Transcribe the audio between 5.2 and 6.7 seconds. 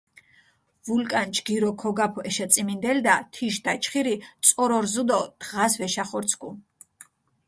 დღას ვეშახორცქუ.